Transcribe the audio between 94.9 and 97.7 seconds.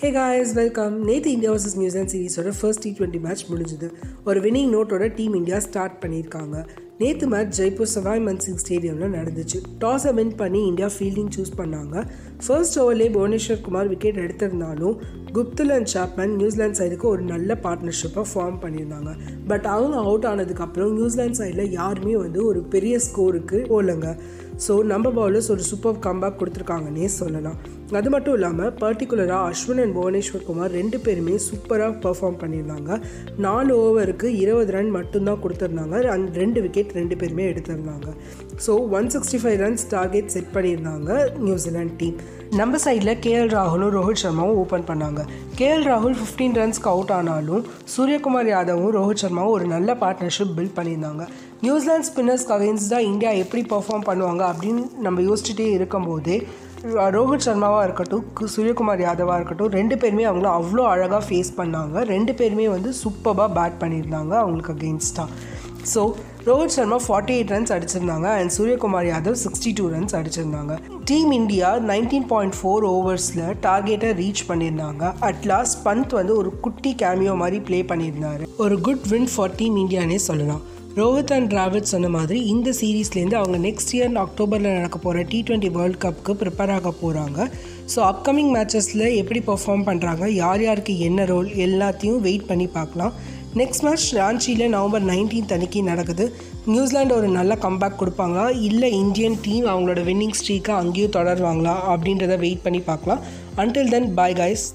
19th அன்னைக்கு நடக்குது. New Zealand ஒரு நல்ல